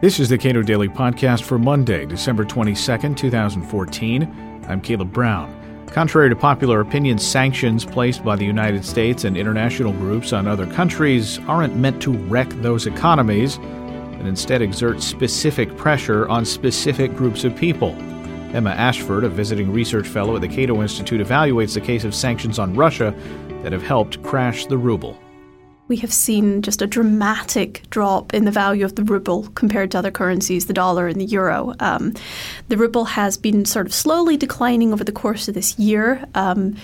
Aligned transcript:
This 0.00 0.18
is 0.18 0.28
the 0.28 0.36
Cato 0.36 0.60
Daily 0.60 0.88
Podcast 0.88 1.44
for 1.44 1.56
Monday, 1.56 2.04
December 2.04 2.44
22nd, 2.44 3.16
2014. 3.16 4.64
I'm 4.68 4.80
Caleb 4.80 5.12
Brown. 5.12 5.86
Contrary 5.86 6.28
to 6.28 6.36
popular 6.36 6.80
opinion, 6.80 7.16
sanctions 7.16 7.84
placed 7.84 8.24
by 8.24 8.34
the 8.34 8.44
United 8.44 8.84
States 8.84 9.22
and 9.22 9.36
international 9.36 9.92
groups 9.92 10.32
on 10.32 10.48
other 10.48 10.66
countries 10.66 11.38
aren't 11.46 11.76
meant 11.76 12.02
to 12.02 12.12
wreck 12.26 12.50
those 12.54 12.86
economies, 12.86 13.56
but 13.56 14.26
instead 14.26 14.60
exert 14.60 15.00
specific 15.00 15.74
pressure 15.76 16.28
on 16.28 16.44
specific 16.44 17.14
groups 17.14 17.44
of 17.44 17.56
people. 17.56 17.90
Emma 18.52 18.70
Ashford, 18.70 19.22
a 19.22 19.28
visiting 19.28 19.72
research 19.72 20.08
fellow 20.08 20.34
at 20.34 20.42
the 20.42 20.48
Cato 20.48 20.82
Institute, 20.82 21.24
evaluates 21.26 21.74
the 21.74 21.80
case 21.80 22.04
of 22.04 22.16
sanctions 22.16 22.58
on 22.58 22.74
Russia 22.74 23.14
that 23.62 23.72
have 23.72 23.82
helped 23.82 24.22
crash 24.24 24.66
the 24.66 24.76
ruble 24.76 25.16
we 25.88 25.96
have 25.96 26.12
seen 26.12 26.62
just 26.62 26.80
a 26.80 26.86
dramatic 26.86 27.82
drop 27.90 28.32
in 28.32 28.44
the 28.44 28.50
value 28.50 28.84
of 28.84 28.94
the 28.94 29.04
ruble 29.04 29.48
compared 29.54 29.90
to 29.90 29.98
other 29.98 30.10
currencies, 30.10 30.66
the 30.66 30.72
dollar 30.72 31.08
and 31.08 31.20
the 31.20 31.26
euro. 31.26 31.74
Um, 31.80 32.14
the 32.68 32.76
ruble 32.76 33.04
has 33.04 33.36
been 33.36 33.64
sort 33.64 33.86
of 33.86 33.94
slowly 33.94 34.36
declining 34.36 34.92
over 34.92 35.04
the 35.04 35.12
course 35.12 35.46
of 35.46 35.54
this 35.54 35.78
year. 35.78 36.24
Um, 36.34 36.76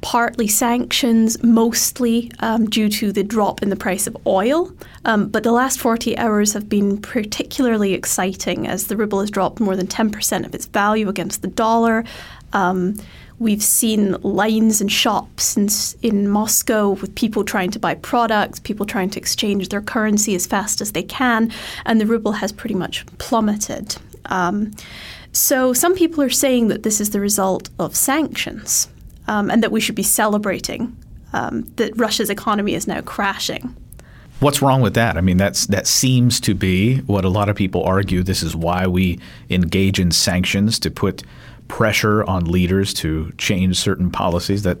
partly 0.00 0.46
sanctions, 0.46 1.42
mostly 1.42 2.30
um, 2.38 2.70
due 2.70 2.88
to 2.88 3.12
the 3.12 3.24
drop 3.24 3.62
in 3.62 3.68
the 3.68 3.76
price 3.76 4.06
of 4.06 4.16
oil. 4.26 4.72
Um, 5.04 5.28
but 5.28 5.42
the 5.42 5.52
last 5.52 5.80
40 5.80 6.16
hours 6.16 6.52
have 6.52 6.68
been 6.68 6.98
particularly 7.00 7.94
exciting 7.94 8.66
as 8.66 8.86
the 8.86 8.96
ruble 8.96 9.20
has 9.20 9.30
dropped 9.30 9.60
more 9.60 9.76
than 9.76 9.86
10% 9.86 10.46
of 10.46 10.54
its 10.54 10.66
value 10.66 11.08
against 11.08 11.42
the 11.42 11.48
dollar. 11.48 12.04
Um, 12.52 12.96
We've 13.40 13.62
seen 13.62 14.12
lines 14.22 14.80
and 14.80 14.90
shops 14.90 15.56
in, 15.56 15.68
in 16.02 16.28
Moscow 16.28 16.90
with 16.90 17.14
people 17.14 17.44
trying 17.44 17.70
to 17.70 17.78
buy 17.78 17.94
products, 17.94 18.58
people 18.58 18.84
trying 18.84 19.10
to 19.10 19.20
exchange 19.20 19.68
their 19.68 19.80
currency 19.80 20.34
as 20.34 20.46
fast 20.46 20.80
as 20.80 20.92
they 20.92 21.04
can, 21.04 21.52
and 21.86 22.00
the 22.00 22.06
ruble 22.06 22.32
has 22.32 22.50
pretty 22.50 22.74
much 22.74 23.06
plummeted. 23.18 23.96
Um, 24.26 24.72
so 25.32 25.72
some 25.72 25.94
people 25.94 26.22
are 26.22 26.30
saying 26.30 26.68
that 26.68 26.82
this 26.82 27.00
is 27.00 27.10
the 27.10 27.20
result 27.20 27.70
of 27.78 27.94
sanctions 27.94 28.88
um, 29.28 29.50
and 29.50 29.62
that 29.62 29.70
we 29.70 29.80
should 29.80 29.94
be 29.94 30.02
celebrating 30.02 30.96
um, 31.32 31.70
that 31.76 31.96
Russia's 31.96 32.30
economy 32.30 32.74
is 32.74 32.88
now 32.88 33.02
crashing. 33.02 33.74
What's 34.40 34.62
wrong 34.62 34.82
with 34.82 34.94
that? 34.94 35.16
I 35.16 35.20
mean, 35.20 35.36
that's 35.36 35.66
that 35.66 35.86
seems 35.86 36.38
to 36.40 36.54
be 36.54 36.98
what 36.98 37.24
a 37.24 37.28
lot 37.28 37.48
of 37.48 37.56
people 37.56 37.82
argue. 37.82 38.22
This 38.22 38.42
is 38.42 38.54
why 38.54 38.86
we 38.86 39.18
engage 39.50 39.98
in 39.98 40.12
sanctions 40.12 40.78
to 40.80 40.90
put 40.92 41.24
pressure 41.68 42.24
on 42.24 42.44
leaders 42.44 42.92
to 42.94 43.32
change 43.38 43.76
certain 43.76 44.10
policies 44.10 44.62
that 44.62 44.78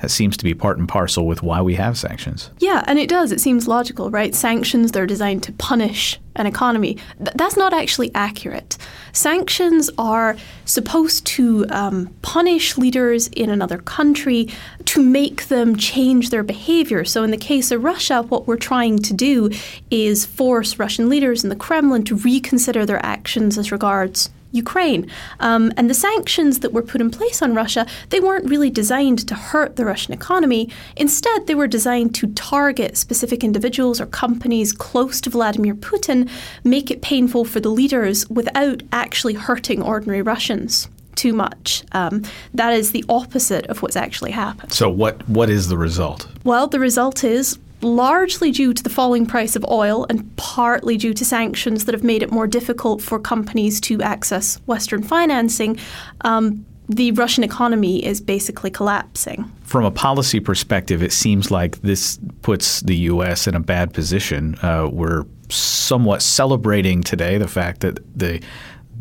that 0.00 0.10
seems 0.10 0.36
to 0.36 0.44
be 0.44 0.52
part 0.52 0.78
and 0.78 0.88
parcel 0.88 1.26
with 1.26 1.42
why 1.42 1.62
we 1.62 1.74
have 1.74 1.96
sanctions. 1.96 2.50
Yeah, 2.58 2.84
and 2.86 2.98
it 2.98 3.08
does. 3.08 3.32
It 3.32 3.40
seems 3.40 3.66
logical, 3.66 4.10
right? 4.10 4.34
Sanctions, 4.34 4.92
they're 4.92 5.06
designed 5.06 5.42
to 5.44 5.52
punish 5.52 6.20
an 6.34 6.46
economy. 6.46 6.98
Th- 7.16 7.30
that's 7.34 7.56
not 7.56 7.72
actually 7.72 8.14
accurate. 8.14 8.76
Sanctions 9.12 9.88
are 9.96 10.36
supposed 10.66 11.24
to 11.26 11.64
um, 11.70 12.14
punish 12.20 12.76
leaders 12.76 13.28
in 13.28 13.48
another 13.48 13.78
country 13.78 14.50
to 14.84 15.02
make 15.02 15.48
them 15.48 15.76
change 15.76 16.28
their 16.28 16.42
behavior. 16.42 17.06
So, 17.06 17.22
in 17.22 17.30
the 17.30 17.38
case 17.38 17.70
of 17.70 17.82
Russia, 17.82 18.20
what 18.20 18.46
we're 18.46 18.58
trying 18.58 18.98
to 18.98 19.14
do 19.14 19.50
is 19.90 20.26
force 20.26 20.78
Russian 20.78 21.08
leaders 21.08 21.42
in 21.42 21.48
the 21.48 21.56
Kremlin 21.56 22.04
to 22.04 22.16
reconsider 22.16 22.84
their 22.84 23.04
actions 23.04 23.56
as 23.56 23.72
regards 23.72 24.28
Ukraine. 24.52 25.10
Um, 25.40 25.72
and 25.76 25.90
the 25.90 25.94
sanctions 25.94 26.60
that 26.60 26.72
were 26.72 26.82
put 26.82 27.00
in 27.00 27.10
place 27.10 27.42
on 27.42 27.54
Russia, 27.54 27.86
they 28.10 28.20
weren't 28.20 28.48
really 28.48 28.70
designed 28.70 29.26
to 29.28 29.34
hurt 29.34 29.76
the 29.76 29.84
Russian 29.84 30.14
economy. 30.14 30.70
Instead, 30.96 31.46
they 31.46 31.54
were 31.54 31.66
designed 31.66 32.14
to 32.16 32.28
target 32.28 32.96
specific 32.96 33.44
individuals 33.44 34.00
or 34.00 34.06
companies 34.06 34.72
close 34.72 35.20
to 35.22 35.30
Vladimir 35.30 35.74
Putin, 35.74 36.30
make 36.64 36.90
it 36.90 37.02
painful 37.02 37.44
for 37.44 37.60
the 37.60 37.68
leaders 37.68 38.28
without 38.30 38.82
actually 38.92 39.34
hurting 39.34 39.82
ordinary 39.82 40.22
Russians 40.22 40.88
too 41.16 41.32
much. 41.32 41.82
Um, 41.92 42.22
that 42.54 42.72
is 42.72 42.92
the 42.92 43.04
opposite 43.08 43.66
of 43.66 43.82
what's 43.82 43.96
actually 43.96 44.32
happened. 44.32 44.72
So, 44.72 44.88
what 44.88 45.26
what 45.28 45.50
is 45.50 45.68
the 45.68 45.78
result? 45.78 46.28
Well, 46.44 46.66
the 46.66 46.78
result 46.78 47.24
is 47.24 47.58
largely 47.82 48.50
due 48.50 48.72
to 48.72 48.82
the 48.82 48.90
falling 48.90 49.26
price 49.26 49.56
of 49.56 49.64
oil 49.64 50.06
and 50.08 50.34
partly 50.36 50.96
due 50.96 51.14
to 51.14 51.24
sanctions 51.24 51.84
that 51.84 51.94
have 51.94 52.04
made 52.04 52.22
it 52.22 52.30
more 52.30 52.46
difficult 52.46 53.02
for 53.02 53.18
companies 53.18 53.80
to 53.82 54.00
access 54.02 54.56
Western 54.66 55.02
financing. 55.02 55.78
Um, 56.22 56.64
the 56.88 57.12
Russian 57.12 57.42
economy 57.42 58.04
is 58.04 58.20
basically 58.20 58.70
collapsing. 58.70 59.50
From 59.64 59.84
a 59.84 59.90
policy 59.90 60.38
perspective, 60.38 61.02
it 61.02 61.12
seems 61.12 61.50
like 61.50 61.80
this 61.82 62.18
puts 62.42 62.80
the 62.80 62.96
U.S. 62.96 63.48
in 63.48 63.54
a 63.54 63.60
bad 63.60 63.92
position. 63.92 64.54
Uh, 64.62 64.88
we're 64.92 65.24
somewhat 65.48 66.22
celebrating 66.22 67.02
today 67.02 67.38
the 67.38 67.48
fact 67.48 67.80
that 67.80 67.98
the 68.16 68.40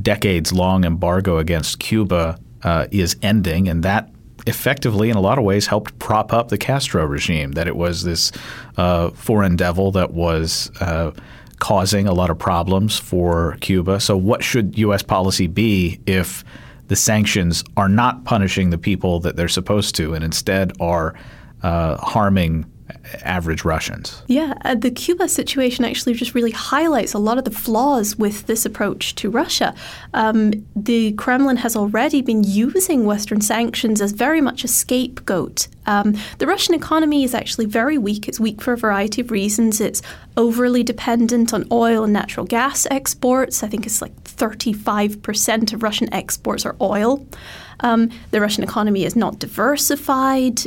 decades 0.00 0.52
long 0.52 0.84
embargo 0.84 1.38
against 1.38 1.80
Cuba 1.80 2.38
uh, 2.62 2.86
is 2.92 3.16
ending, 3.22 3.68
and 3.68 3.82
that 3.82 4.08
effectively, 4.46 5.10
in 5.10 5.16
a 5.16 5.20
lot 5.20 5.38
of 5.38 5.44
ways, 5.44 5.66
helped 5.66 5.98
prop 5.98 6.32
up 6.32 6.48
the 6.48 6.58
Castro 6.58 7.04
regime. 7.04 7.52
That 7.52 7.66
it 7.66 7.76
was 7.76 8.02
this 8.04 8.32
uh, 8.76 9.10
foreign 9.10 9.56
devil 9.56 9.92
that 9.92 10.12
was 10.12 10.70
uh, 10.80 11.12
causing 11.58 12.06
a 12.06 12.12
lot 12.12 12.30
of 12.30 12.38
problems 12.38 12.98
for 12.98 13.56
Cuba. 13.60 14.00
So, 14.00 14.16
what 14.16 14.42
should 14.42 14.78
U.S. 14.78 15.02
policy 15.02 15.46
be 15.46 16.00
if 16.06 16.44
the 16.88 16.96
sanctions 16.96 17.64
are 17.76 17.88
not 17.88 18.24
punishing 18.24 18.70
the 18.70 18.78
people 18.78 19.20
that 19.20 19.36
they're 19.36 19.48
supposed 19.48 19.94
to, 19.96 20.14
and 20.14 20.24
instead 20.24 20.72
are 20.80 21.14
uh, 21.62 21.96
harming 21.98 22.70
average 23.22 23.64
Russians. 23.64 24.22
Yeah, 24.26 24.54
uh, 24.64 24.74
the 24.74 24.90
Cuba 24.90 25.28
situation 25.28 25.84
actually 25.84 26.14
just 26.14 26.34
really 26.34 26.50
highlights 26.50 27.14
a 27.14 27.18
lot 27.18 27.38
of 27.38 27.44
the 27.44 27.50
flaws 27.50 28.16
with 28.16 28.46
this 28.46 28.64
approach 28.64 29.14
to 29.16 29.30
Russia. 29.30 29.74
Um, 30.14 30.66
the 30.76 31.12
Kremlin 31.12 31.56
has 31.58 31.76
already 31.76 32.22
been 32.22 32.44
using 32.44 33.04
Western 33.04 33.40
sanctions 33.40 34.00
as 34.00 34.12
very 34.12 34.40
much 34.40 34.64
a 34.64 34.68
scapegoat. 34.68 35.68
Um, 35.86 36.16
the 36.38 36.46
Russian 36.46 36.74
economy 36.74 37.24
is 37.24 37.34
actually 37.34 37.66
very 37.66 37.98
weak. 37.98 38.28
It's 38.28 38.40
weak 38.40 38.60
for 38.60 38.72
a 38.72 38.76
variety 38.76 39.20
of 39.20 39.30
reasons. 39.30 39.80
It's 39.80 40.02
overly 40.36 40.82
dependent 40.82 41.52
on 41.52 41.66
oil 41.70 42.04
and 42.04 42.12
natural 42.12 42.46
gas 42.46 42.86
exports. 42.90 43.62
I 43.62 43.68
think 43.68 43.86
it's 43.86 44.00
like 44.00 44.14
35% 44.24 45.72
of 45.72 45.82
Russian 45.82 46.12
exports 46.12 46.64
are 46.64 46.76
oil. 46.80 47.26
Um, 47.80 48.10
the 48.30 48.40
Russian 48.40 48.62
economy 48.62 49.04
is 49.04 49.16
not 49.16 49.38
diversified. 49.38 50.60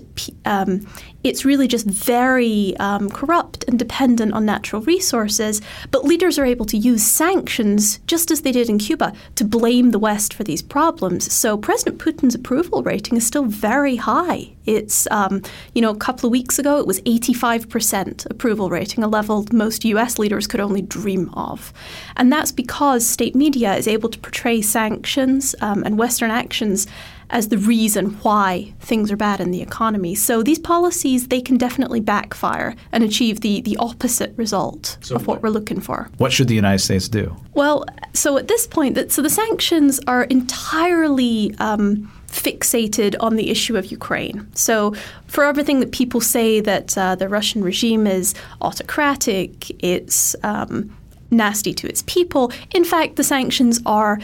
Um, 0.43 0.85
it's 1.23 1.45
really 1.45 1.67
just 1.67 1.87
very 1.87 2.75
um, 2.77 3.09
corrupt 3.09 3.44
and 3.67 3.77
dependent 3.77 4.33
on 4.33 4.45
natural 4.45 4.81
resources. 4.81 5.61
But 5.91 6.05
leaders 6.05 6.37
are 6.37 6.45
able 6.45 6.65
to 6.65 6.77
use 6.77 7.05
sanctions, 7.05 7.99
just 8.07 8.31
as 8.31 8.41
they 8.41 8.51
did 8.51 8.69
in 8.69 8.77
Cuba, 8.77 9.13
to 9.35 9.45
blame 9.45 9.91
the 9.91 9.99
West 9.99 10.33
for 10.33 10.43
these 10.43 10.61
problems. 10.61 11.31
So 11.33 11.57
President 11.57 11.99
Putin's 11.99 12.35
approval 12.35 12.83
rating 12.83 13.17
is 13.17 13.25
still 13.25 13.45
very 13.45 13.95
high. 13.95 14.49
It's, 14.65 15.07
um, 15.11 15.43
you 15.73 15.81
know, 15.81 15.91
a 15.91 15.97
couple 15.97 16.27
of 16.27 16.31
weeks 16.31 16.57
ago 16.57 16.79
it 16.79 16.87
was 16.87 17.01
85% 17.01 18.29
approval 18.29 18.69
rating, 18.69 19.03
a 19.03 19.07
level 19.07 19.45
most 19.51 19.85
US 19.85 20.17
leaders 20.17 20.47
could 20.47 20.59
only 20.59 20.81
dream 20.81 21.29
of. 21.33 21.71
And 22.17 22.31
that's 22.31 22.51
because 22.51 23.05
state 23.05 23.35
media 23.35 23.75
is 23.75 23.87
able 23.87 24.09
to 24.09 24.19
portray 24.19 24.61
sanctions 24.61 25.55
um, 25.61 25.83
and 25.83 25.97
Western 25.97 26.31
actions 26.31 26.87
as 27.29 27.49
the 27.49 27.57
reason 27.57 28.11
why 28.21 28.73
things 28.79 29.11
are 29.11 29.17
bad 29.17 29.39
in 29.39 29.51
the 29.51 29.61
economy. 29.61 30.15
So 30.15 30.43
these 30.43 30.59
policies 30.59 31.27
they 31.27 31.41
can 31.41 31.57
definitely 31.57 31.99
backfire 31.99 32.75
and 32.91 33.03
achieve 33.03 33.41
the 33.41 33.61
the 33.61 33.77
opposite 33.77 34.33
result 34.37 34.97
so 35.01 35.15
of 35.15 35.27
what 35.27 35.41
we're 35.41 35.49
looking 35.49 35.81
for. 35.81 36.09
What 36.17 36.31
should 36.31 36.47
the 36.47 36.55
United 36.55 36.79
States 36.79 37.07
do? 37.07 37.35
Well, 37.53 37.85
so 38.13 38.37
at 38.37 38.47
this 38.47 38.67
point, 38.67 38.95
that 38.95 39.11
so 39.11 39.21
the 39.21 39.29
sanctions 39.29 39.99
are 40.07 40.23
entirely. 40.25 41.55
Um, 41.59 42.11
fixated 42.27 43.15
on 43.21 43.37
the 43.37 43.49
issue 43.49 43.77
of 43.77 43.85
Ukraine. 43.85 44.45
So, 44.55 44.93
for 45.27 45.45
everything 45.45 45.79
that 45.79 45.93
people 45.93 46.19
say 46.19 46.59
that 46.59 46.97
uh, 46.97 47.15
the 47.15 47.29
Russian 47.29 47.63
regime 47.63 48.05
is 48.05 48.33
autocratic, 48.61 49.71
it's 49.81 50.35
um, 50.43 50.93
nasty 51.31 51.73
to 51.73 51.87
its 51.87 52.03
people, 52.07 52.51
in 52.71 52.83
fact, 52.83 53.15
the 53.15 53.23
sanctions 53.23 53.81
are 53.85 54.19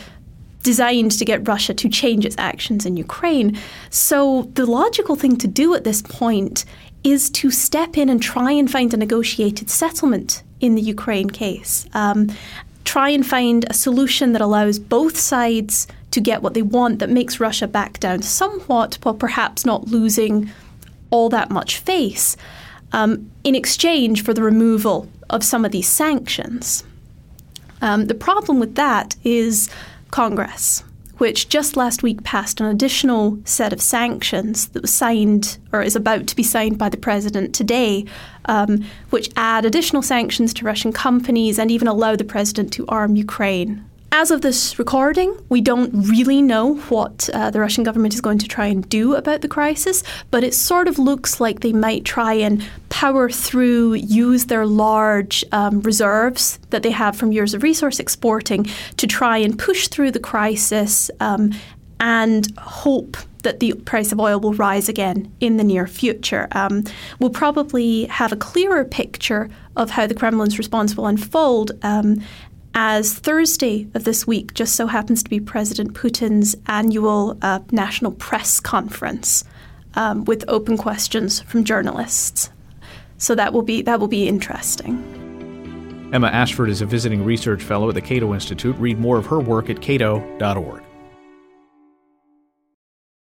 designed 0.62 1.12
to 1.12 1.26
get 1.26 1.48
Russia 1.48 1.74
to 1.74 1.90
change 1.90 2.26
its 2.26 2.36
actions 2.38 2.86
in 2.86 2.98
Ukraine. 2.98 3.58
So 3.90 4.50
the 4.54 4.66
logical 4.66 5.16
thing 5.16 5.38
to 5.38 5.48
do 5.48 5.74
at 5.74 5.84
this 5.84 6.02
point 6.02 6.66
is 7.04 7.30
to 7.32 7.50
step 7.50 7.98
in 7.98 8.10
and 8.10 8.22
try 8.22 8.52
and 8.52 8.70
find 8.70 8.94
a 8.94 8.98
negotiated 8.98 9.70
settlement 9.70 10.44
in 10.60 10.76
the 10.76 10.82
Ukraine 10.82 11.30
case. 11.30 11.88
Um, 11.94 12.30
try 12.84 13.10
and 13.10 13.26
find 13.26 13.66
a 13.70 13.74
solution 13.74 14.34
that 14.34 14.42
allows 14.42 14.78
both 14.80 15.18
sides 15.18 15.88
to 16.12 16.22
get 16.22 16.44
what 16.44 16.54
they 16.54 16.62
want, 16.62 17.00
that 17.00 17.10
makes 17.10 17.40
Russia 17.40 17.68
back 17.68 18.00
down 18.00 18.22
somewhat, 18.22 18.98
while 19.02 19.16
perhaps 19.16 19.66
not 19.66 19.88
losing 19.88 20.52
all 21.10 21.30
that 21.30 21.50
much 21.50 21.78
face, 21.78 22.38
um, 22.92 23.32
in 23.44 23.56
exchange 23.56 24.24
for 24.24 24.34
the 24.34 24.44
removal 24.44 25.08
of 25.30 25.44
some 25.44 25.64
of 25.66 25.72
these 25.72 25.88
sanctions. 25.88 26.84
Um, 27.82 28.06
the 28.06 28.14
problem 28.14 28.60
with 28.60 28.76
that 28.76 29.16
is 29.24 29.70
Congress, 30.12 30.84
which 31.18 31.50
just 31.50 31.78
last 31.78 32.04
week 32.04 32.24
passed 32.24 32.60
an 32.60 32.68
additional 32.68 33.40
set 33.46 33.74
of 33.74 33.82
sanctions 33.82 34.68
that 34.70 34.82
was 34.82 34.94
signed 34.94 35.58
or 35.72 35.82
is 35.82 35.96
about 35.96 36.28
to 36.28 36.36
be 36.36 36.44
signed 36.44 36.78
by 36.78 36.90
the 36.90 36.98
president 36.98 37.56
today, 37.56 38.06
um, 38.46 38.84
which 39.10 39.30
add 39.36 39.66
additional 39.66 40.02
sanctions 40.02 40.54
to 40.54 40.66
Russian 40.66 40.92
companies 40.92 41.58
and 41.58 41.72
even 41.72 41.88
allow 41.88 42.16
the 42.16 42.24
president 42.24 42.74
to 42.74 42.86
arm 42.88 43.16
Ukraine. 43.16 43.86
As 44.14 44.30
of 44.30 44.42
this 44.42 44.78
recording, 44.78 45.38
we 45.48 45.62
don't 45.62 45.90
really 45.94 46.42
know 46.42 46.76
what 46.90 47.30
uh, 47.34 47.50
the 47.50 47.62
Russian 47.62 47.86
government 47.86 48.14
is 48.14 48.20
going 48.20 48.40
to 48.40 48.48
try 48.48 48.66
and 48.66 48.88
do 48.90 49.16
about 49.16 49.40
the 49.40 49.48
crisis, 49.48 50.04
but 50.32 50.44
it 50.44 50.54
sort 50.54 50.90
of 50.90 51.00
looks 51.00 51.40
like 51.40 51.62
they 51.62 51.72
might 51.72 52.04
try 52.04 52.34
and 52.34 52.62
power 52.90 53.30
through, 53.30 53.94
use 53.94 54.48
their 54.48 54.66
large 54.66 55.46
um, 55.54 55.80
reserves 55.80 56.60
that 56.72 56.84
they 56.84 56.92
have 56.92 57.16
from 57.16 57.32
years 57.32 57.54
of 57.54 57.64
resource 57.64 58.02
exporting 58.02 58.66
to 58.98 59.08
try 59.08 59.38
and 59.38 59.58
push 59.58 59.88
through 59.88 60.12
the 60.12 60.20
crisis 60.20 61.10
um, 61.22 61.54
and 62.02 62.52
hope 62.60 63.16
that 63.44 63.62
the 63.62 63.74
price 63.86 64.12
of 64.12 64.20
oil 64.20 64.42
will 64.42 64.54
rise 64.54 64.90
again 64.90 65.34
in 65.40 65.56
the 65.56 65.64
near 65.64 65.88
future. 65.88 66.50
Um, 66.52 66.84
we'll 67.20 67.30
probably 67.30 68.06
have 68.06 68.34
a 68.34 68.36
clearer 68.36 68.84
picture 68.84 69.50
of 69.78 69.92
how 69.92 70.06
the 70.06 70.14
Kremlin's 70.14 70.58
response 70.58 70.98
will 70.98 71.08
unfold 71.08 71.72
um, 71.82 72.22
as 72.74 73.14
Thursday 73.14 73.88
of 73.94 74.04
this 74.04 74.26
week 74.26 74.54
just 74.54 74.76
so 74.76 74.88
happens 74.88 75.24
to 75.24 75.30
be 75.30 75.40
President 75.40 75.94
Putin's 75.94 76.56
annual 76.68 77.38
uh, 77.42 77.60
national 77.72 78.12
press 78.14 78.60
conference 78.60 79.44
um, 79.96 80.26
with 80.26 80.46
open 80.48 80.78
questions 80.78 81.42
from 81.42 81.64
journalists. 81.64 82.50
So 83.18 83.36
that 83.36 83.54
will 83.54 83.62
be 83.62 83.82
that 83.84 84.00
will 84.00 84.08
be 84.08 84.28
interesting. 84.28 85.20
Emma 86.14 86.28
Ashford 86.28 86.70
is 86.70 86.82
a 86.82 86.86
visiting 86.86 87.24
research 87.24 87.64
fellow 87.64 87.88
at 87.88 87.96
the 87.96 88.02
Cato 88.02 88.34
Institute. 88.34 88.76
Read 88.78 89.00
more 89.00 89.18
of 89.18 89.26
her 89.28 89.40
work 89.40 89.70
at 89.70 89.82
cato.org. 89.82 90.84